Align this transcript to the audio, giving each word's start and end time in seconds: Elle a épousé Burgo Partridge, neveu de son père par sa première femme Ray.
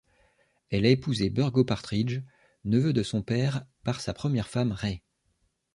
Elle 0.71 0.87
a 0.87 0.89
épousé 0.89 1.29
Burgo 1.29 1.63
Partridge, 1.63 2.23
neveu 2.65 2.91
de 2.91 3.03
son 3.03 3.21
père 3.21 3.65
par 3.83 4.01
sa 4.01 4.15
première 4.15 4.47
femme 4.47 4.71
Ray. 4.71 5.03